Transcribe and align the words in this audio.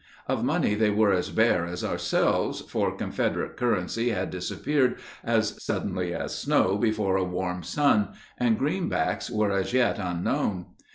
Of 0.25 0.43
money 0.43 0.73
they 0.73 0.89
were 0.89 1.13
as 1.13 1.29
bare 1.29 1.63
as 1.67 1.83
ourselves, 1.83 2.61
for 2.61 2.95
Confederate 2.97 3.55
currency 3.55 4.09
had 4.09 4.31
disappeared 4.31 4.95
as 5.23 5.63
suddenly 5.63 6.11
as 6.11 6.35
snow 6.35 6.75
before 6.79 7.17
a 7.17 7.23
warm 7.23 7.61
sun, 7.61 8.07
and 8.39 8.57
greenbacks 8.57 9.29
were 9.29 9.51
as 9.51 9.73
yet 9.73 9.99
unknown. 9.99 10.65